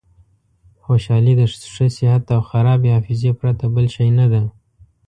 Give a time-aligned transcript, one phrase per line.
[0.83, 1.41] خوشحالي د
[1.73, 4.41] ښه صحت او خرابې حافظې پرته بل شی نه ده.